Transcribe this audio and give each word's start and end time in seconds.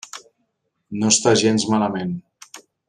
No 1.03 1.11
està 1.15 1.37
gens 1.45 1.69
malament. 1.75 2.21